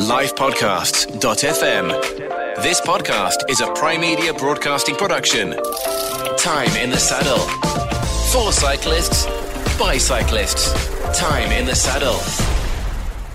[0.00, 1.88] livepodcasts.fm.
[2.62, 5.54] This podcast is a Prime Media broadcasting production.
[6.38, 7.40] Time in the saddle.
[8.32, 9.26] For cyclists,
[9.78, 10.72] by cyclists.
[11.18, 12.59] Time in the saddle.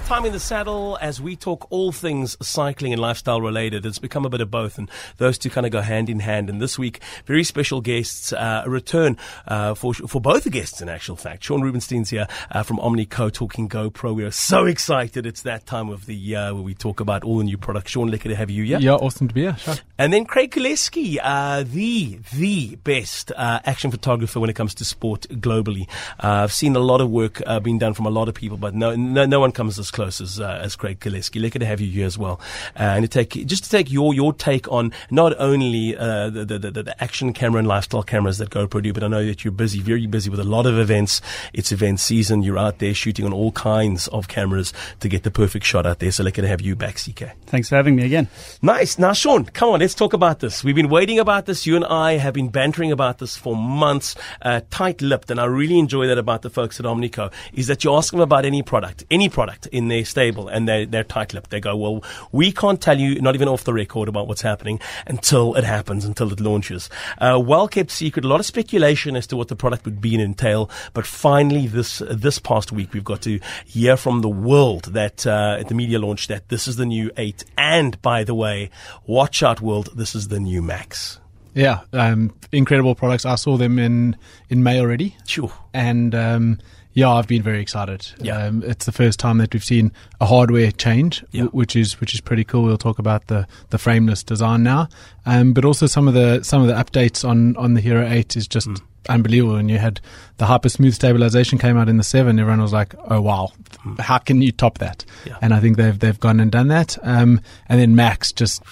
[0.06, 3.88] Time in the saddle as we talk all things cycling and lifestyle related.
[3.88, 6.48] It's become a bit of both, and those two kind of go hand in hand.
[6.48, 9.18] And this week, very special guests, uh, a return
[9.48, 10.80] uh, for for both the guests.
[10.80, 14.14] In actual fact, Shaun Rubenstein's here uh, from Omnico talking GoPro.
[14.14, 15.26] We are so excited.
[15.26, 17.90] It's that time of the year where we talk about all the new products.
[17.90, 18.78] Shaun, lucky to have you here.
[18.78, 19.58] Yeah, awesome to be here.
[19.58, 19.74] Sure.
[19.98, 24.86] And then Craig Kolesky, uh, the the best uh, action photographer when it comes to
[24.86, 25.90] sport globally.
[26.24, 28.58] Uh, I've seen a lot of work uh, being done from a lot of people,
[28.58, 31.42] but no no, no one comes as close as uh, as Craig Kolesky.
[31.42, 32.40] Lucky to have you here as well,
[32.76, 36.46] uh, and to take just to take your your take on not only uh, the,
[36.46, 39.44] the, the the action camera and lifestyle cameras that GoPro do, but I know that
[39.44, 41.22] you're busy, very busy with a lot of events.
[41.54, 42.44] It's event season.
[42.44, 46.00] You're out there shooting on all kinds of cameras to get the perfect shot out
[46.00, 46.12] there.
[46.12, 47.32] So lucky to have you back, CK.
[47.46, 48.28] Thanks for having me again.
[48.62, 49.00] Nice.
[49.00, 50.64] Now, Shaun, come on, let's talk about this.
[50.64, 51.66] We've been waiting about this.
[51.66, 55.80] You and I have been bantering about this for months, uh, tight-lipped, and I really
[55.80, 59.06] enjoy that about the folks at Omnico, is that you ask them about any product,
[59.10, 61.50] any product in their stable, and they're, they're tight-lipped.
[61.50, 64.80] They go, well, we can't tell you, not even off the record, about what's happening
[65.08, 66.90] until it happens, until it launches.
[67.18, 70.24] Uh, well-kept secret, a lot of speculation as to what the product would be and
[70.24, 75.26] entail, but finally this, this past week, we've got to hear from the world that,
[75.28, 78.70] uh, at the media launch that this is the new 8, and by the way,
[79.08, 81.20] watch out world, this is the new Max.
[81.54, 83.26] Yeah, um, incredible products.
[83.26, 84.18] I saw them in
[84.50, 85.54] in May already, Sure.
[85.74, 86.60] and um,
[86.96, 88.08] yeah, I've been very excited.
[88.20, 88.38] Yeah.
[88.48, 91.44] Um, it's the first time that we've seen a hardware change, Yeah.
[91.44, 92.64] w- which is which is pretty cool.
[92.64, 94.88] We'll talk about the the frameless design now,
[95.28, 98.36] um, but also some of the some of the updates on on the Hero Eight
[98.36, 98.68] is just.
[98.68, 98.82] Mm.
[99.08, 99.56] Unbelievable.
[99.58, 100.02] And you had
[100.38, 102.40] the hyper smooth stabilization came out in the seven.
[102.40, 103.50] Everyone was like, "Oh wow,
[104.00, 105.28] how can you top that?" Mm.
[105.28, 105.38] Yeah.
[105.44, 106.98] And I think they've they've gone and done that.
[107.04, 108.64] Um, and then Max just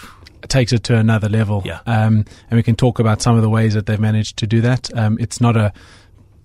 [0.48, 1.62] takes it to another level.
[1.64, 1.82] Yeah.
[1.86, 4.60] Um, and we can talk about some of the ways that they've managed to do
[4.62, 4.90] that.
[4.98, 5.72] Um, it's not a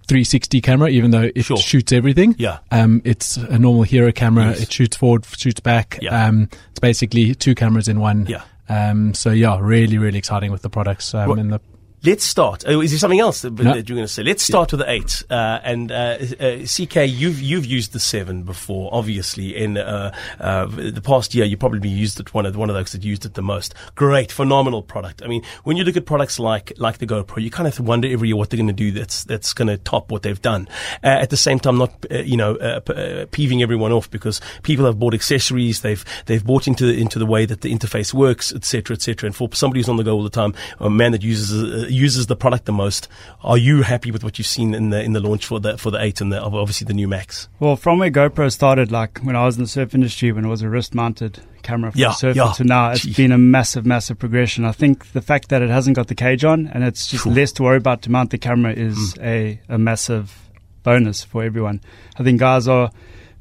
[0.08, 1.56] 360 camera, even though it Sure.
[1.56, 2.34] shoots everything.
[2.38, 2.58] Yeah.
[2.70, 4.46] Um, it's a normal hero camera.
[4.50, 4.62] Yes.
[4.62, 5.98] It shoots forward, shoots back.
[6.02, 6.26] Yeah.
[6.26, 8.26] Um, it's basically two cameras in one.
[8.26, 8.42] Yeah.
[8.70, 11.14] Um, so yeah, really, really exciting with the products.
[11.14, 11.60] Um, What- and the,
[12.04, 12.62] Let's start.
[12.66, 13.75] Oh, is there something else that, No.
[13.75, 14.22] that you're going to say?
[14.22, 15.25] Let's start with the eight.
[15.28, 19.56] Uh, and uh, uh, CK, you've you've used the seven before, obviously.
[19.56, 22.92] In uh, uh, the past year, you probably used it one of one of those
[22.92, 23.75] that used it the most.
[23.97, 25.22] Great, phenomenal product.
[25.25, 28.06] I mean, when you look at products like like the GoPro, you kind of wonder
[28.08, 30.69] every year what they're going to do that's that's going to top what they've done.
[31.03, 34.08] Uh, at the same time, not uh, you know uh, p- uh, peeving everyone off
[34.08, 38.14] because people have bought accessories, they've they've bought into into the way that the interface
[38.14, 39.26] works, etc., etc.
[39.26, 42.26] And for somebody who's on the go all the time, a man that uses uses
[42.26, 43.09] the product the most,
[43.43, 45.91] are you happy with what you've seen in the in the launch for the for
[45.91, 47.49] the eight and the obviously the new Max?
[47.60, 50.49] Well, from where GoPro started, like when I was in the surf industry, when it
[50.49, 52.53] was a wrist mounted camera for Yeah, surfer, yeah.
[52.53, 53.15] to now, it's Gee.
[53.15, 54.65] been a massive, massive progression.
[54.65, 57.32] I think the fact that it hasn't got the cage on and it's just Sure.
[57.32, 60.50] less to worry about to mount the camera is a, a massive
[60.82, 61.81] bonus for everyone.
[62.19, 62.91] I think guys are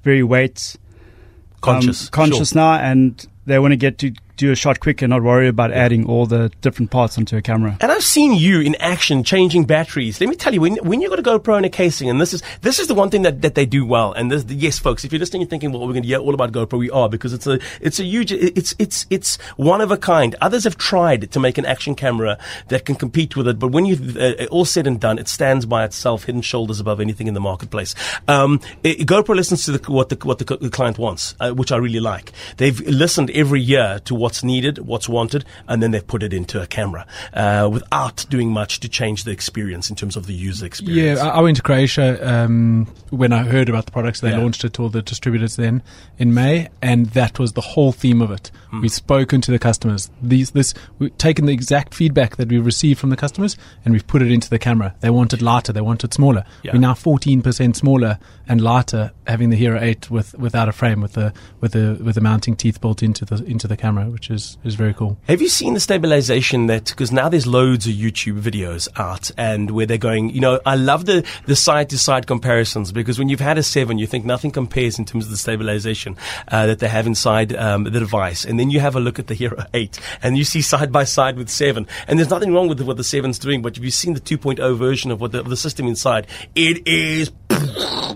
[0.03, 4.79] very weight um, Conscious, conscious now, and they want to get to do a shot
[4.79, 7.77] quick and not worry about adding all the different parts onto a camera.
[7.81, 10.21] And I've seen you in action changing batteries.
[10.21, 12.33] Let me tell you, when, when you've got a GoPro in a casing, and this
[12.33, 14.13] is this is the one thing that, that they do well.
[14.13, 16.33] And this, yes, folks, if you're listening and thinking, well, we're going to hear all
[16.33, 19.91] about GoPro, we are because it's a it's a huge it's it's it's one of
[19.91, 20.35] a kind.
[20.41, 22.37] Others have tried to make an action camera
[22.67, 25.65] that can compete with it, but when you've uh, all said and done, it stands
[25.65, 27.95] by itself, head and shoulders above anything in the marketplace.
[28.27, 31.77] Um, it, GoPro listens to the, what the what the, client wants, uh, which I
[31.77, 32.31] really like.
[32.57, 36.61] They've listened every year to what's needed, what's wanted, and then they've put it into
[36.61, 40.65] a camera uh, without doing much to change the experience in terms of the user
[40.65, 41.17] experience.
[41.17, 44.19] yeah, I, I went to Croatia um, when I heard about the products.
[44.19, 44.39] They Yeah.
[44.39, 45.81] launched it to all the distributors then
[46.17, 48.51] in May, and that was the whole theme of it.
[48.69, 48.81] Hmm.
[48.81, 50.09] We've spoken to the customers.
[50.21, 53.55] These, this, we've taken the exact feedback that we've received from the customers,
[53.85, 54.93] and we've put it into the camera.
[54.99, 55.71] They wanted it lighter.
[55.71, 56.43] They wanted smaller.
[56.63, 56.73] Yeah.
[56.73, 61.13] We're now 14% smaller and lighter, having the Hero 8 with without a frame, with
[61.13, 64.57] the with the with the mounting teeth built into the into the camera, which is
[64.63, 65.15] is very cool.
[65.27, 69.69] Have you seen the stabilization that, because now there's loads of YouTube videos out and
[69.69, 73.29] where they're going, you know, I love the, the side to side comparisons because when
[73.29, 76.17] you've had a seven, you think nothing compares in terms of the stabilization
[76.47, 78.43] uh, that they have inside um, the device.
[78.43, 81.03] And then you have a look at the Hero 8 and you see side by
[81.03, 81.85] side with seven.
[82.07, 84.77] And there's nothing wrong with what the seven's doing, but if you've seen the 2.0
[84.77, 86.25] version of what the, of the system inside,
[86.55, 87.29] it is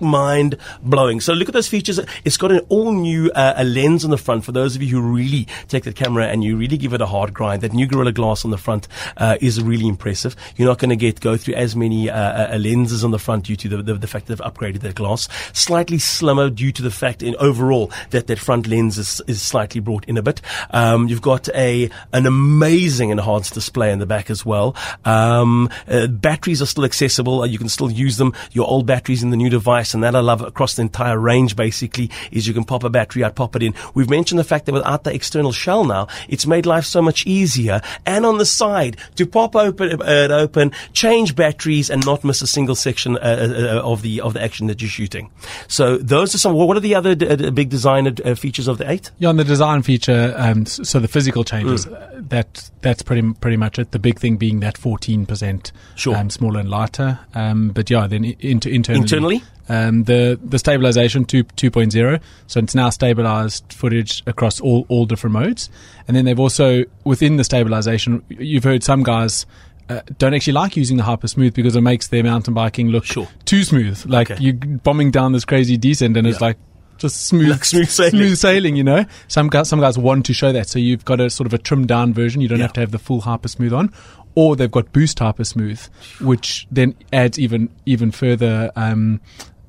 [0.00, 1.20] mind blowing.
[1.20, 2.00] So look at those features.
[2.24, 4.44] It's got an all new uh, a lens on the front.
[4.44, 7.06] For those of you who really take the camera and you really give it a
[7.06, 10.36] hard grind, that new Gorilla Glass on the front uh, is really impressive.
[10.56, 13.44] You're not going to get go through as many uh, uh, lenses on the front
[13.44, 15.28] due to the, the, the fact that they've upgraded their glass.
[15.52, 19.80] Slightly slimmer due to the fact in overall that that front lens is, is slightly
[19.80, 20.40] brought in a bit.
[20.70, 24.76] Um, you've got a an amazing enhanced display in the back as well.
[25.04, 27.42] Um, uh, batteries are still accessible.
[27.42, 28.32] Uh, you can still use them.
[28.52, 31.54] Your old batteries in the new device, and that I love across the entire range.
[31.56, 33.74] Basically, is you can pop a battery out, pop it in.
[33.94, 37.26] We've mentioned the fact that without the external shell now, it's made life so much
[37.26, 37.80] easier.
[38.04, 42.42] And on the side, to pop open uh, it open, change batteries, and not miss
[42.42, 45.30] a single section uh, uh, uh of the of the action that you're shooting.
[45.68, 46.54] So those are some.
[46.54, 49.10] What are the other d- d- big design uh, features of the eight?
[49.18, 51.86] Yeah, on the design feature, um, so the physical changes.
[51.86, 52.28] Mm.
[52.28, 53.90] that that's pretty pretty much it.
[53.90, 56.16] The big thing being that 14% sure.
[56.16, 57.20] um, smaller and lighter.
[57.34, 59.02] Um, but yeah, then into internally.
[59.02, 59.41] Internally?
[59.72, 65.32] Um, the the stabilization 2, 2.0, so it's now stabilized footage across all, all different
[65.32, 65.70] modes.
[66.06, 69.46] And then they've also, within the stabilization, you've heard some guys
[69.88, 73.06] uh, don't actually like using the hyper smooth because it makes their mountain biking look
[73.06, 73.26] sure.
[73.46, 74.04] too smooth.
[74.04, 74.42] Like okay.
[74.42, 76.32] you're bombing down this crazy descent and yeah.
[76.32, 76.58] it's like
[76.98, 78.10] just smooth, like smooth sailing.
[78.10, 79.06] Smooth sailing, you know.
[79.28, 81.58] Some guys, some guys want to show that, so you've got a sort of a
[81.58, 82.42] trimmed down version.
[82.42, 82.64] You don't yeah.
[82.64, 83.92] have to have the full hyper smooth on,
[84.34, 85.80] or they've got boost hyper smooth,
[86.20, 88.70] which then adds even even further.
[88.76, 89.20] Um,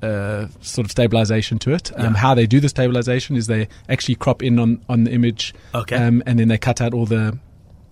[0.04, 1.92] uh, sort of stabilization to it.
[1.98, 2.20] Um, yeah.
[2.20, 5.96] How they do the stabilization is they actually crop in on, on the image, okay.
[5.96, 7.38] um, and then they cut out all the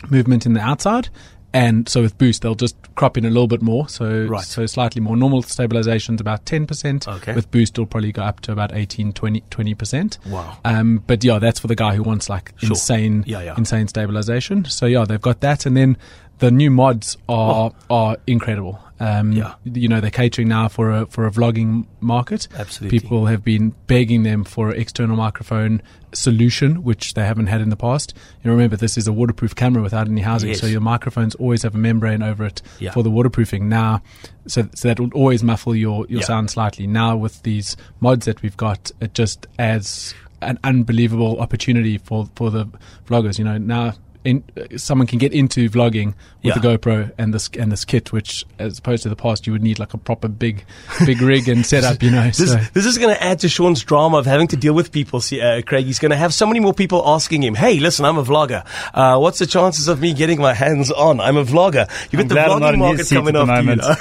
[0.09, 1.09] movement in the outside,
[1.53, 3.89] and so with boost, they'll just crop in a little bit more.
[3.89, 4.43] So, right.
[4.43, 5.17] so slightly more.
[5.17, 7.07] Normal stabilization is about 10%.
[7.07, 7.33] Okay.
[7.33, 10.25] With boost, it'll probably go up to about 18, 20, 20%.
[10.27, 10.57] Wow.
[10.63, 12.69] Um, but yeah, that's for the guy who wants like sure.
[12.69, 13.55] insane, yeah, yeah.
[13.57, 14.63] insane stabilization.
[14.65, 15.65] So yeah, they've got that.
[15.65, 15.97] And then
[16.39, 17.95] the new mods are, oh.
[17.95, 18.79] are incredible.
[19.01, 19.55] Um, yeah.
[19.63, 22.47] You know, they're catering now for a for a vlogging market.
[22.55, 22.99] Absolutely.
[22.99, 25.81] People have been begging them for an external microphone
[26.13, 28.13] solution, which they haven't had in the past.
[28.43, 30.59] You know, remember, this is a waterproof camera without any housing, yes.
[30.59, 32.91] so your microphones always have a membrane over it yeah.
[32.91, 33.67] for the waterproofing.
[33.67, 34.03] Now,
[34.45, 36.25] so, so that will always muffle your, your yeah.
[36.27, 36.85] sound slightly.
[36.85, 40.13] Now, with these mods that we've got, it just adds
[40.43, 42.67] an unbelievable opportunity for, for the
[43.07, 43.39] vloggers.
[43.39, 46.07] You know, now in, uh, someone can get into vlogging
[46.43, 46.59] with yeah.
[46.59, 49.63] the GoPro and this and this kit, which as opposed to the past, you would
[49.63, 50.63] need like a proper big,
[51.05, 52.01] big rig and setup.
[52.03, 52.57] You know, this, so.
[52.73, 55.21] this is going to add to Shaun's drama of having to deal with people.
[55.21, 58.05] See, uh, Craig, he's going to have so many more people asking him, "Hey, listen,
[58.05, 58.65] I'm a vlogger.
[58.93, 61.19] Uh, what's the chances of me getting my hands on?
[61.19, 61.89] I'm a vlogger.
[62.11, 63.95] You get the vlogging market coming after you." Know?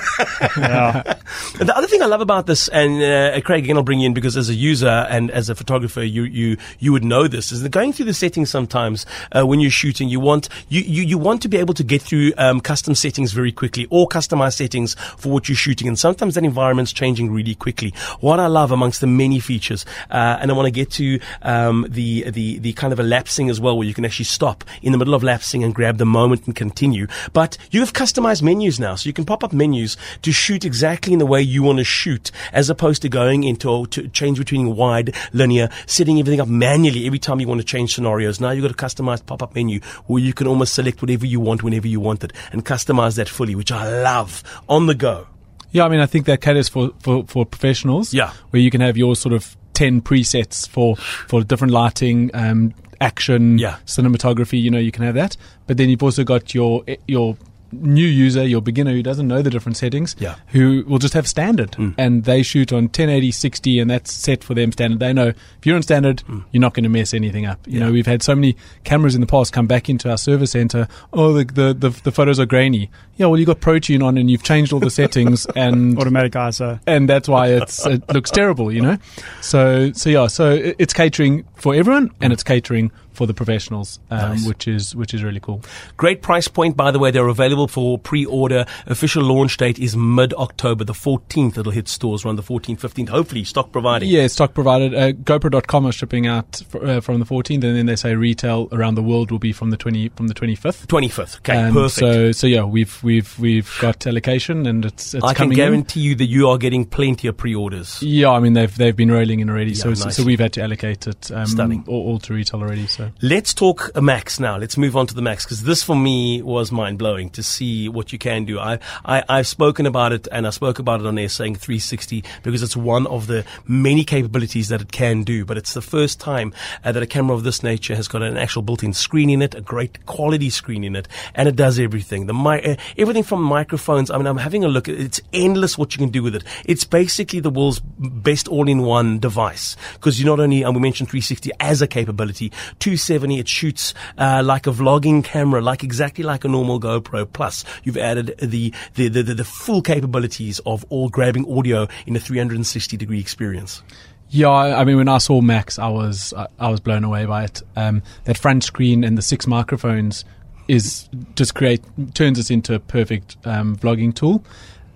[0.57, 1.19] yeah.
[1.59, 4.15] the other thing I love about this, and uh, Craig, again, I'll bring you in
[4.15, 7.63] because as a user and as a photographer, you you you would know this is
[7.63, 11.19] that going through the settings sometimes uh, when you're shooting you want you, you, you
[11.19, 14.95] want to be able to get through um, custom settings very quickly or customized settings
[15.17, 15.89] for what you're shooting.
[15.89, 17.95] And sometimes that environment's changing really quickly.
[18.21, 21.87] What I love amongst the many features, uh, and I want to get to um,
[21.89, 24.93] the, the, the kind of a lapsing as well, where you can actually stop in
[24.93, 27.07] the middle of lapsing and grab the moment and continue.
[27.33, 31.13] But you have customized menus now, so you can pop up menus to shoot exactly
[31.13, 34.77] in the way you want to shoot, as opposed to going into to change between
[34.77, 38.41] wide, linear, setting everything up manually every time you want to change scenarios.
[38.41, 41.63] Now you've got a customized pop-up menu where you can almost select whatever you want
[41.63, 45.27] whenever you want it and customize that fully, which I love on the go.
[45.73, 48.13] Yeah, I mean, I think that caters for, for, for professionals.
[48.13, 48.33] Yeah.
[48.51, 53.59] Where you can have your sort of 10 presets for, for different lighting, um, action,
[53.59, 53.77] yeah.
[53.87, 55.37] cinematography, you know, you can have that.
[55.67, 57.37] But then you've also got your, your
[57.73, 60.37] new user, your beginner who doesn't know the different settings, yeah.
[60.49, 61.95] who will just have standard mm.
[61.99, 65.01] and they shoot on 1080, 60, and that's set for them standard.
[65.01, 66.45] They know if you're on standard, mm.
[66.53, 67.67] you're not going to mess anything up.
[67.67, 67.87] You yeah.
[67.87, 70.89] know, we've had so many cameras in the past come back into our service center.
[71.13, 72.91] Oh, the, the, the, the photos are grainy.
[73.17, 76.81] Yeah, well, you got ProTune on and you've changed all the settings and automatic ISO,
[76.87, 78.73] and that's why it's it looks terrible.
[78.73, 78.97] You know,
[79.43, 84.31] so so yeah, so it's catering for everyone and it's catering for the professionals, um,
[84.31, 84.47] nice.
[84.47, 85.63] which is which is really cool.
[85.97, 87.11] Great price point, by the way.
[87.11, 88.67] They're available for pre-order.
[88.87, 91.59] Official launch date is mid-October, the 14th.
[91.59, 93.09] It'll hit stores around the 14th, 15th.
[93.09, 94.09] Hopefully, stock provided.
[94.09, 94.95] Yeah, stock provided.
[94.95, 98.69] Uh, GoPro.com are shipping out for, uh, from the 14th, and then they say retail
[98.73, 100.87] around the world will be from the 20 from the 25th.
[100.87, 101.39] 25th.
[101.39, 101.93] Okay, um, perfect.
[101.95, 105.51] So so yeah, we've we've we've got allocation, and it's it's I coming.
[105.51, 106.07] can guarantee in.
[106.07, 108.03] you that you are getting plenty of pre-orders.
[108.03, 109.73] Yeah, I mean they've they've been rolling in already.
[109.73, 110.17] Yeah, so nice.
[110.17, 111.31] so we've had to allocate it.
[111.31, 111.85] Um, Stunning.
[111.87, 112.87] All, all to retail already.
[112.87, 114.57] So let's talk a Max now.
[114.57, 117.89] Let's move on to the Max because this for me was mind blowing to see
[117.89, 118.59] what you can do.
[118.59, 122.25] I, I, I've spoken about it and I spoke about it on air saying 360
[122.43, 125.45] because it's one of the many capabilities that it can do.
[125.45, 126.53] But it's the first time
[126.85, 129.55] uh, that a camera of this nature has got an actual built-in screen in it,
[129.55, 132.27] a great quality screen in it, and it does everything.
[132.27, 134.11] The mi- uh, everything from microphones.
[134.11, 134.89] I mean, I'm having a look.
[134.89, 136.45] It's endless what you can do with it.
[136.65, 141.51] It's basically the world's best all-in-one device because you not only, and we mentioned 360
[141.61, 142.53] as a capability,
[142.91, 147.33] 270 it shoots uh, like a vlogging camera, like exactly like a normal GoPro.
[147.33, 152.19] Plus, you've added the the, the, the, full capabilities of all grabbing audio in a
[152.19, 153.85] 360 degree experience.
[154.31, 157.45] Yeah, I mean, when I saw Max, I was I, I was blown away by
[157.45, 157.63] it.
[157.77, 160.25] Um, that front screen and the six microphones
[160.67, 164.45] is just create turns us into a perfect um, vlogging tool.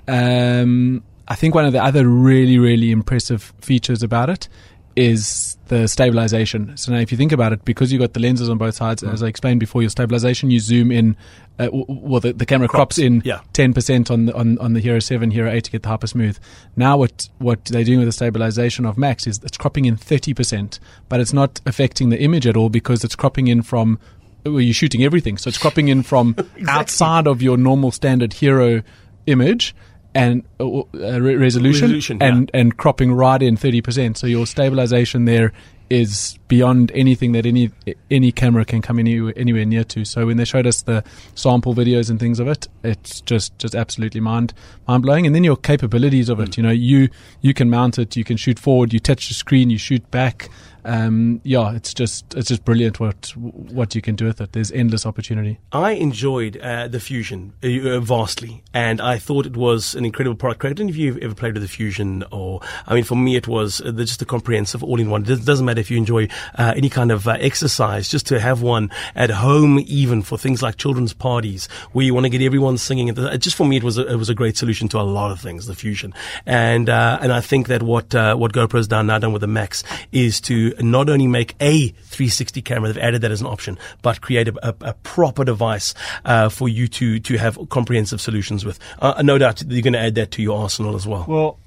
[0.08, 4.48] Um, I think one of the other really really impressive features about it
[4.96, 6.76] is the stabilization.
[6.76, 9.02] So now, if you think about it, because you've got the lenses on both sides,
[9.02, 9.12] mm.
[9.12, 11.16] as I explained before, your stabilization, you zoom in.
[11.58, 13.20] Uh, well, the, the camera crops, crops in
[13.52, 13.74] ten yeah.
[13.74, 16.38] percent on the on, on the Hero Seven, Hero Eight to get the hyper smooth.
[16.76, 20.34] Now, what what they're doing with the stabilization of Max is it's cropping in thirty
[20.34, 23.98] percent, but it's not affecting the image at all because it's cropping in from
[24.44, 26.64] well, you're shooting everything, so it's cropping in from exactly.
[26.68, 28.82] outside of your normal standard Hero
[29.26, 29.74] image
[30.14, 30.84] and uh, uh
[31.20, 32.60] re- resolution, resolution, and yeah.
[32.60, 34.16] and cropping right in 30%.
[34.16, 35.52] So your stabilization there
[35.90, 37.70] is beyond anything that any
[38.10, 40.04] any camera can come any, anywhere near to.
[40.04, 41.04] So when they showed us the
[41.34, 44.54] sample videos and things of it, it's just just absolutely mind
[44.88, 45.26] mind blowing.
[45.26, 46.56] And then your capabilities of it, mm.
[46.56, 47.08] you know, you
[47.42, 50.48] you can mount it, you can shoot forward, you touch the screen, you shoot back
[50.84, 54.52] um, yeah, it's just it's just brilliant what what you can do with it.
[54.52, 55.58] There's endless opportunity.
[55.72, 60.36] I enjoyed uh, the Fusion uh, uh vastly, and I thought it was an incredible
[60.36, 60.64] product.
[60.64, 63.36] I don't know if you've ever played with the Fusion, or I mean, for me,
[63.36, 65.22] it was uh, just a comprehensive all-in-one.
[65.22, 68.60] It doesn't matter if you enjoy uh, any kind of uh, exercise, just to have
[68.60, 72.76] one at home, even for things like children's parties, where you want to get everyone
[72.76, 73.14] singing.
[73.38, 75.40] Just for me, it was a, it was a great solution to a lot of
[75.40, 75.66] things.
[75.66, 76.12] The Fusion,
[76.44, 80.40] and and I think that what what GoPro's done now done with the Max is
[80.42, 84.48] to not only make a 360 camera, they've added that as an option, but create
[84.48, 88.78] a, a, a proper device uh, for you to to have comprehensive solutions with.
[89.00, 91.24] Uh, no doubt you're going to add that to your arsenal as well.
[91.28, 91.58] Well,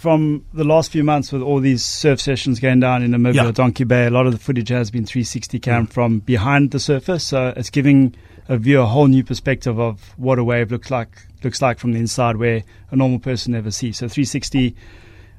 [0.00, 3.50] from the last few months with all these surf sessions going down in Namibia, yeah.
[3.50, 5.92] Donkey Bay, a lot of the footage has been 360 cam mm.
[5.92, 7.22] from behind the surface.
[7.22, 8.14] So it's giving
[8.48, 11.92] a view a whole new perspective of what a wave looks like looks like from
[11.92, 13.98] the inside where a normal person never sees.
[13.98, 14.74] So 360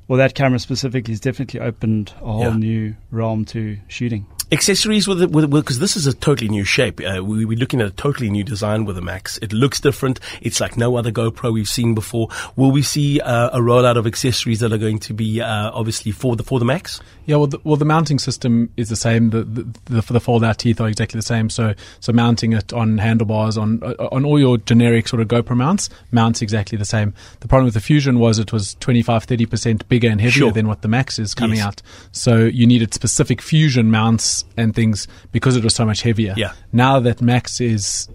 [0.08, 2.55] well, that camera specifically has definitely opened a whole yeah.
[2.55, 7.00] new realm to shooting accessories with it because this is a totally new shape.
[7.00, 9.38] Uh, we, are looking at a totally new design with the Max.
[9.38, 10.20] It looks different.
[10.41, 12.27] It's like no other GoPro we've seen before.
[12.55, 16.12] Will we see uh, a rollout of accessories that are going to be uh, obviously
[16.12, 17.00] for the for the Max?
[17.25, 19.29] Yeah, well, the, well, the mounting system is the same.
[19.29, 21.50] The the, the, the fold out teeth are exactly the same.
[21.50, 25.55] So so mounting it on handlebars on uh, on all your generic sort of GoPro
[25.55, 27.13] mounts mounts exactly the same.
[27.39, 30.51] The problem with the Fusion was it was 25 30 percent bigger and heavier sure.
[30.51, 31.67] than what the Max is coming yes.
[31.67, 31.81] out.
[32.12, 36.33] So you needed specific Fusion mounts and things because it was so much heavier.
[36.38, 36.53] Yeah.
[36.71, 38.07] Now that Max is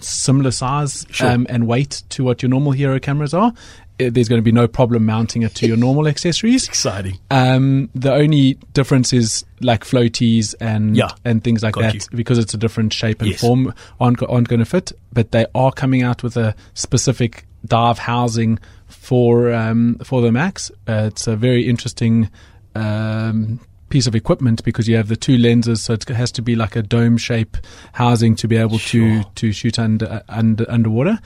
[0.00, 1.28] similar size sure.
[1.30, 3.52] um, and weight to what your normal Hero cameras are,
[3.98, 6.68] eh, there's going to be no problem mounting it to your normal accessories.
[6.68, 7.18] Exciting.
[7.30, 12.00] Um, the only difference is like floaties and yeah, and things like that you.
[12.16, 13.40] because it's a different shape and yes.
[13.40, 14.92] form aren't, aren't going to fit.
[15.12, 20.70] But they are coming out with a specific dive housing for um, for the Max.
[20.88, 22.30] Uh, it's a very interesting.
[22.74, 26.56] Um, piece of equipment because you have the two lenses, so it has to be
[26.56, 27.56] like a dome shape
[27.92, 29.22] housing to be able sure.
[29.22, 31.18] to to shoot under, under underwater.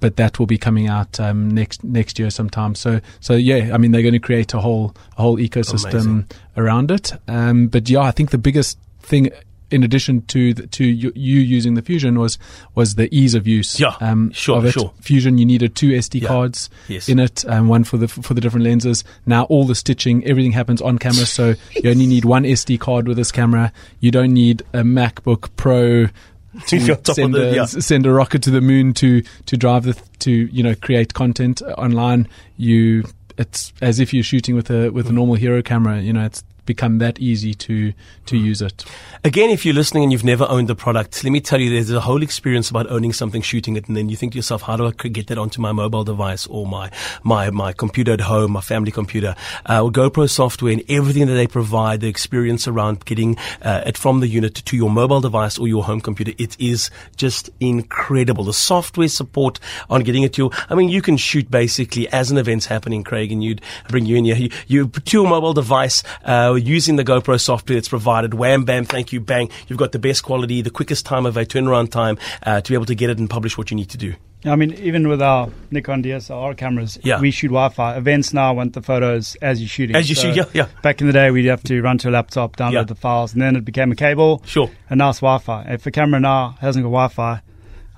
[0.00, 2.74] But that will be coming out um, next next year sometime.
[2.74, 6.26] So so yeah, I mean they're going to create a whole a whole ecosystem Amazing.
[6.56, 7.12] around it.
[7.28, 9.30] Um, but yeah, I think the biggest thing
[9.72, 12.38] in addition to the, to you, you, using the Fusion was
[12.74, 13.80] was the ease of use.
[13.80, 14.72] Yeah, um, sure, of it.
[14.72, 14.92] sure.
[15.00, 16.28] Fusion, you needed two SD yeah.
[16.28, 17.08] cards yes.
[17.08, 19.04] in it, um, one for the for the different lenses.
[19.26, 23.08] Now all the stitching, everything happens on camera, so you only need one SD card
[23.08, 23.72] with this camera.
[24.00, 26.06] You don't need a MacBook Pro
[26.66, 26.80] to
[27.14, 27.64] send, the, a, yeah.
[27.64, 31.62] send a rocket to the moon to to drive the to you know create content
[31.62, 32.28] online.
[32.56, 33.04] You
[33.38, 36.00] it's as if you're shooting with a with a normal hero camera.
[36.00, 37.92] You know, it's become that easy to
[38.26, 38.84] to use it.
[39.24, 41.90] Again, if you're listening and you've never owned the product, let me tell you, there's
[41.90, 44.76] a whole experience about owning something, shooting it, and then you think to yourself, how
[44.76, 46.90] do I get that onto my mobile device or my
[47.22, 49.34] my my computer at home, my family computer?
[49.66, 54.20] Uh, GoPro software and everything that they provide, the experience around getting uh, it from
[54.20, 58.44] the unit to your mobile device or your home computer, it is just incredible.
[58.44, 62.30] The software support on getting it to your, I mean, you can shoot basically as
[62.30, 64.36] an event's happening, Craig, and you'd bring you in here.
[64.36, 66.02] You, you to your mobile device.
[66.24, 68.34] Uh, using the GoPro software that's provided.
[68.34, 69.50] Wham, bam, thank you, bang.
[69.68, 72.74] You've got the best quality, the quickest time of a turnaround time uh, to be
[72.74, 74.14] able to get it and publish what you need to do.
[74.44, 77.20] I mean, even with our Nikon DSLR cameras, Yeah.
[77.20, 77.96] we shoot Wi-Fi.
[77.96, 79.94] Events now want the photos as you're shooting.
[79.94, 80.66] As you shoot, yeah, yeah.
[80.82, 82.82] Back in the day, we'd have to run to a laptop, download Yeah.
[82.82, 84.42] the files, and then it became a cable.
[84.44, 84.68] Sure.
[84.90, 85.62] And now it's Wi-Fi.
[85.68, 87.40] If a camera now hasn't got Wi-Fi,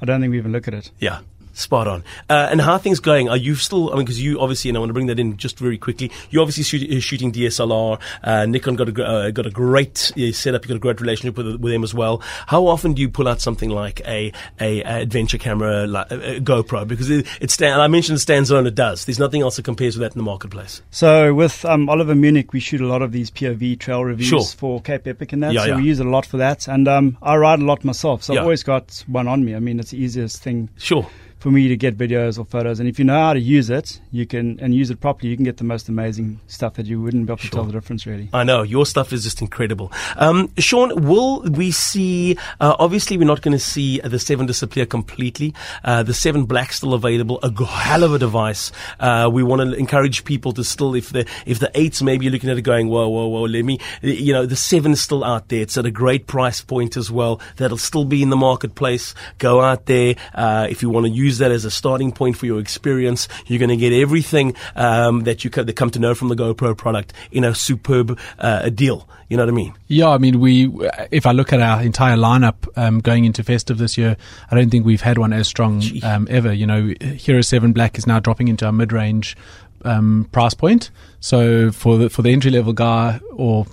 [0.03, 0.91] I don't think we even look at it.
[0.99, 1.21] Yeah.
[1.55, 2.05] Spot on.
[2.29, 3.29] Uh, and how are things going?
[3.29, 5.37] Are you still, I mean, because you obviously, and I want to bring that in
[5.37, 8.01] just very quickly, you obviously shoot, uh, shooting DSLR.
[8.23, 10.65] Uh, Nikon got a, uh, got a great uh, setup.
[10.65, 12.19] You've got a great relationship with, with them as well.
[12.49, 16.37] How often do you pull out something like a, a, a adventure camera, like a,
[16.37, 16.87] a GoPro?
[16.89, 19.05] Because it, it stand, I mentioned it stands alone, it does.
[19.05, 20.83] There's nothing else that compares with that in the marketplace.
[20.91, 24.43] So with um, Oliver Munnik, we shoot a lot of these POV trail reviews Sure.
[24.45, 25.53] for Cape Epic and that.
[25.53, 25.77] Yeah, so yeah.
[25.77, 26.67] we use it a lot for that.
[26.67, 28.41] And um, I ride a lot myself, so Yeah.
[28.41, 29.55] I've always got one on me.
[29.55, 31.07] I mean, it's the easiest thing Sure.
[31.45, 32.81] For me to get videos or photos.
[32.81, 35.37] And if you know how to use it, you can and use it properly, you
[35.37, 38.07] can get the most amazing stuff that you wouldn't be able to tell the difference
[38.07, 38.31] really.
[38.33, 39.93] I know your stuff is just incredible.
[40.17, 42.39] Um, Shaun, will we see?
[42.63, 45.53] Uh, obviously, we're not going to see the seven disappear completely.
[45.85, 48.73] Uh, the seven black still available, a hell of a device.
[48.99, 52.33] Uh, we want to encourage people to still, if the if the eights, maybe you're
[52.33, 55.51] looking at it going, whoa, whoa, whoa, let me, you know, the seven's still out
[55.51, 55.61] there.
[55.61, 57.39] It's at a great price point as well.
[57.57, 59.15] That'll still be in the marketplace.
[59.37, 62.47] Go out there uh, if you want to use that as a starting point for
[62.47, 63.29] your experience.
[63.47, 66.37] You're going to get everything um, that you co- that come to know from the
[66.37, 69.09] GoPro product in a superb uh, deal.
[69.29, 69.75] You know what I mean?
[69.89, 70.71] Yeah, I mean, we.
[71.11, 74.17] If I look at our entire lineup um, going into festive this year,
[74.51, 76.53] I don't think we've had one as strong um, ever.
[76.53, 79.37] You know, Hero Seven Black is now dropping into our mid-range
[79.85, 80.91] um, price point.
[81.21, 83.67] So for the for the entry level guy or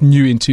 [0.00, 0.52] new into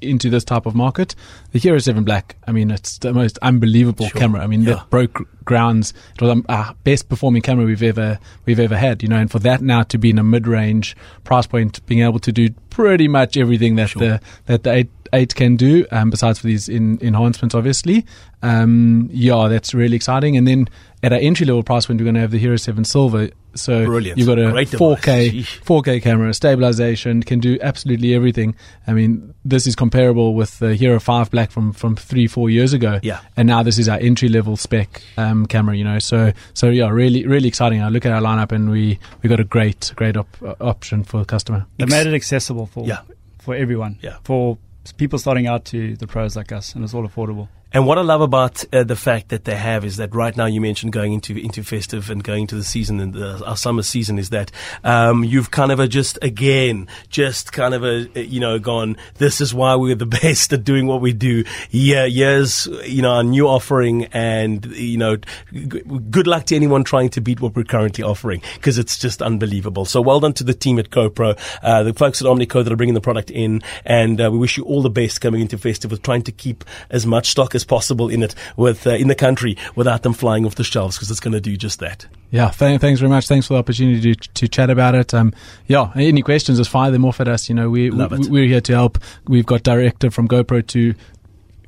[0.00, 1.14] into this type of market,
[1.52, 2.36] the Hero Seven Black.
[2.46, 4.20] I mean, it's the most unbelievable Sure.
[4.20, 4.42] camera.
[4.42, 4.74] I mean, Yeah.
[4.74, 5.92] that broke grounds.
[6.14, 9.02] It was um, our best performing camera we've ever we've ever had.
[9.02, 12.02] You know, and for that now to be in a mid range price point, being
[12.02, 16.08] able to do pretty much everything that the that the eight eight can do, um,
[16.08, 18.06] besides for these in, enhancements, obviously.
[18.42, 20.36] Um, yeah, that's really exciting.
[20.36, 20.68] And then
[21.02, 23.30] at our entry level price point, we're going to have the Hero Seven Silver.
[23.54, 24.16] So Brilliant.
[24.18, 25.60] you've got a Great 4K Sheesh.
[25.62, 28.54] 4K camera, stabilization, can do absolutely everything.
[28.86, 32.72] I mean, this is comparable with the Hero 5 Black from, from three, four years
[32.72, 33.00] ago.
[33.02, 33.20] Yeah.
[33.36, 35.98] And now this is our entry level spec um, camera, you know.
[35.98, 37.82] So, so yeah, really, really exciting.
[37.82, 41.02] I look at our lineup and we, we got a great, great op- uh, option
[41.02, 41.66] for the customer.
[41.78, 43.00] They made it accessible for Yeah.
[43.40, 43.98] for everyone.
[44.02, 44.18] Yeah.
[44.22, 44.58] For
[44.96, 47.48] people starting out to the pros like us, and it's all affordable.
[47.72, 50.46] And what I love about uh, the fact that they have is that right now
[50.46, 53.82] you mentioned going into into festive and going to the season and the, our summer
[53.82, 54.50] season is that
[54.82, 59.40] um, you've kind of a just again just kind of a you know gone this
[59.40, 61.44] is why we're the best at doing what we do.
[61.70, 65.16] Yeah years you know our new offering and you know
[65.52, 69.22] g- good luck to anyone trying to beat what we're currently offering because it's just
[69.22, 69.84] unbelievable.
[69.84, 72.76] So well done to the team at GoPro uh, the folks at Omnico that are
[72.76, 75.92] bringing the product in and uh, we wish you all the best coming into festive
[75.92, 79.14] with trying to keep as much stock as possible in it with uh, in the
[79.14, 82.06] country without them flying off the shelves because it's going to do just that.
[82.30, 83.26] Yeah, th- thanks very much.
[83.26, 85.12] Thanks for the opportunity to, to chat about it.
[85.12, 85.32] Um,
[85.66, 87.48] yeah, any questions, just fire them off at us.
[87.48, 88.26] You know, we, Love we, it.
[88.28, 88.98] we're here to help.
[89.26, 90.94] We've got directive from GoPro to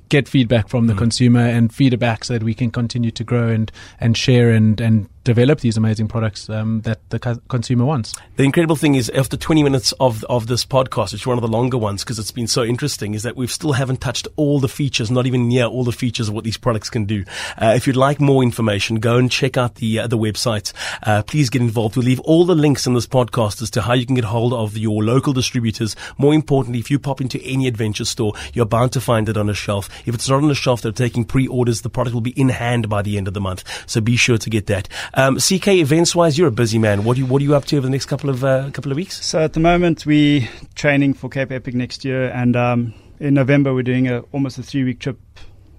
[0.08, 3.24] get feedback from the consumer and feed it back so that we can continue to
[3.24, 7.84] grow and, and share and, and develop these amazing products um, that the co- consumer
[7.84, 8.14] wants.
[8.36, 11.42] The incredible thing is, after 20 minutes of of this podcast, which is one of
[11.42, 14.60] the longer ones because it's been so interesting, is that we still haven't touched all
[14.60, 17.24] the features, not even near all the features of what these products can do.
[17.60, 20.72] Uh, if you'd like more information, go and check out the uh, the website.
[21.02, 21.96] Uh, please get involved.
[21.96, 24.52] We'll leave all the links in this podcast as to how you can get hold
[24.52, 25.96] of your local distributors.
[26.18, 29.48] More importantly, if you pop into any adventure store, you're bound to find it on
[29.48, 29.88] a shelf.
[30.06, 31.82] If it's not on a shelf, they're taking pre-orders.
[31.82, 33.64] The product will be in hand by the end of the month.
[33.86, 34.88] So be sure to get that.
[35.14, 37.04] Um, CK events wise, you're a busy man.
[37.04, 38.90] What are you, what are you up to over the next couple of uh, couple
[38.90, 39.24] of weeks?
[39.24, 43.74] So at the moment, we're training for Cape Epic next year, and um, in November
[43.74, 45.18] we're doing a almost a three week trip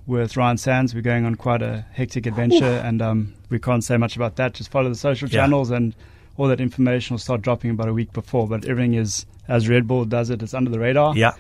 [0.06, 0.93] with Ryan Sandes.
[0.93, 4.54] We're going on quite a hectic adventure, and um, we can't say much about that.
[4.54, 5.41] Just follow the social Yeah.
[5.41, 5.96] channels, and
[6.38, 8.48] all that information will start dropping about a week before.
[8.48, 10.43] But everything is as Red Bull does it.
[10.43, 11.15] It's under the radar.
[11.17, 11.32] Yeah,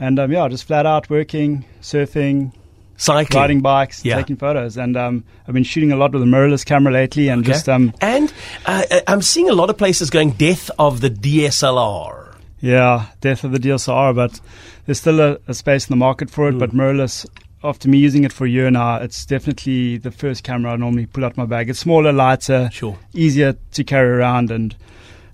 [0.00, 2.52] And um, yeah, just flat out working, surfing,
[2.96, 4.16] cycling, riding bikes, Yeah.
[4.16, 4.76] taking photos.
[4.76, 7.52] And um, I've been shooting a lot with the mirrorless camera lately, and Okay.
[7.52, 8.32] just um, and
[8.66, 12.34] uh, I'm seeing a lot of places going death of the DSLR.
[12.60, 14.40] Yeah, death of the DSLR, but
[14.86, 16.54] there's still a, a space in the market for it.
[16.54, 16.58] Mm.
[16.58, 17.26] But mirrorless,
[17.62, 21.06] after me using it for a year now, it's definitely the first camera I normally
[21.06, 21.68] pull out my bag.
[21.68, 22.98] It's smaller, lighter, Sure.
[23.14, 24.74] easier to carry around, and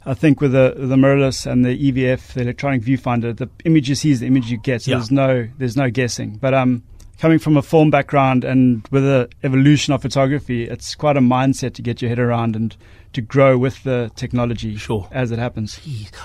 [0.04, 3.94] I think with the the mirrorless and the EVF, the electronic viewfinder, the image you
[3.94, 4.82] see is the image you get.
[4.82, 4.96] So Yeah.
[4.98, 6.38] there's no there's no guessing.
[6.40, 6.82] But um,
[7.18, 11.74] coming from a film background and with the evolution of photography, it's quite a mindset
[11.74, 12.76] to get your head around and
[13.12, 15.08] to grow with the technology Sure.
[15.12, 15.78] as it happens.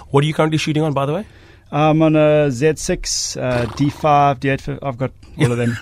[0.09, 1.25] What are you currently shooting on, by the way?
[1.71, 4.79] I'm on a Z6, uh, D5, D8.
[4.81, 5.77] I've got all of them.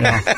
[0.00, 0.34] yeah.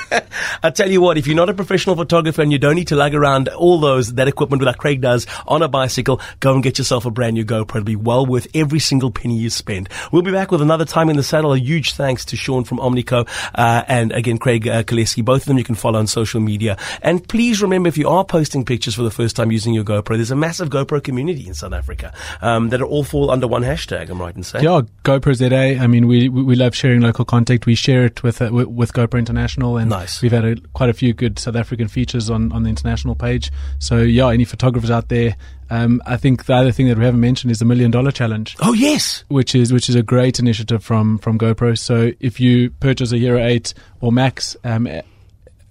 [0.62, 2.96] I tell you what, if you're not a professional photographer and you don't need to
[2.96, 6.78] lug around all those that equipment like Craig does on a bicycle, go and get
[6.78, 7.76] yourself a brand new GoPro.
[7.76, 9.88] It'll be well worth every single penny you spend.
[10.10, 11.52] We'll be back with another time in the saddle.
[11.52, 15.24] A huge thanks to Shaun from Omnico uh, and again Craig uh, Kolesky.
[15.24, 16.76] Both of them you can follow on social media.
[17.02, 20.16] And please remember, if you are posting pictures for the first time using your GoPro,
[20.16, 23.62] there's a massive GoPro community in South Africa um, that are all fall under one
[23.62, 24.08] hashtag.
[24.10, 24.64] I'm right in saying.
[24.64, 25.82] Yeah, GoPro ZA.
[25.82, 27.66] I mean, we we love sharing local content.
[27.66, 30.22] We share it with uh, with GoPro International, and nice.
[30.22, 33.52] we've had a, quite a few good South African features on on the international page.
[33.78, 35.36] So yeah, any photographers out there.
[35.68, 38.56] Um, I think the other thing that we haven't mentioned is the million dollar challenge.
[38.60, 41.78] Oh yes, which is which is a great initiative from from GoPro.
[41.78, 44.88] So if you purchase a Hero Eight or Max, um,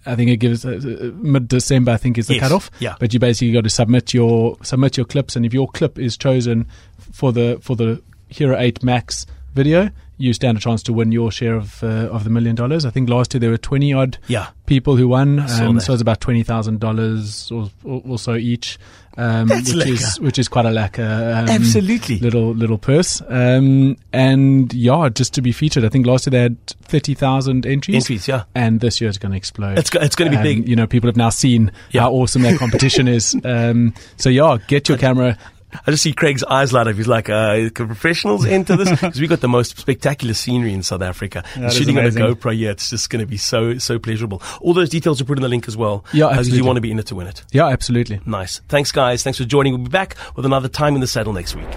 [0.06, 1.92] I think it gives uh, uh mid December.
[1.92, 2.44] I think is the yes.
[2.44, 2.72] cutoff.
[2.80, 2.96] Yeah.
[3.00, 6.18] But you basically got to submit your submit your clips, and if your clip is
[6.18, 6.68] chosen
[7.12, 11.32] for the for the Hero Eight Max video, you stand a chance to win your
[11.32, 12.86] share of uh, of the million dollars.
[12.86, 14.48] I think last year there were twenty odd yeah.
[14.65, 18.78] people who won, um, so it's about twenty thousand dollars or, or so each.
[19.17, 19.88] Um, which lekker.
[19.88, 21.00] is which is quite a lekker.
[21.38, 22.20] Um, Absolutely.
[22.20, 23.22] little little purse.
[23.28, 25.84] Um, and yeah, just to be featured.
[25.84, 27.96] I think last year they had thirty thousand entries.
[27.98, 28.44] Entries, yeah.
[28.56, 29.78] And this year it's going to explode.
[29.78, 30.70] It's go- it's going to be Um, big.
[30.70, 32.02] You know, people have now seen Yeah.
[32.04, 33.36] how awesome that competition is.
[33.44, 35.38] Um, so yeah, get your camera.
[35.74, 36.96] I just see Craig's eyes light up.
[36.96, 38.92] He's like, uh, professionals into this?
[39.02, 41.44] Because we've got the most spectacular scenery in South Africa.
[41.56, 42.10] That is Shooting on a.
[42.10, 44.42] GoPro, yeah, it's just going to be so, so pleasurable.
[44.62, 46.06] All those details are put in the link as well.
[46.14, 47.44] Yeah, Because you want to be in it to win it.
[47.52, 48.20] Yeah, absolutely.
[48.26, 48.60] Nice.
[48.68, 49.24] Thanks, guys.
[49.24, 49.74] Thanks for joining.
[49.74, 51.68] We'll be back with another Time in the Saddle next week.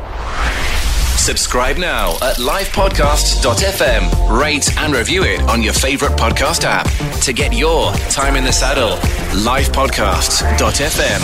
[1.16, 4.38] Subscribe now at livepodcast.fm.
[4.38, 6.86] Rate and review it on your favorite podcast app
[7.22, 8.96] to get your time in the saddle.
[9.42, 11.20] Livepodcast.fm.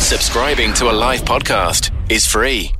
[0.00, 2.72] Subscribing to a live podcast is free.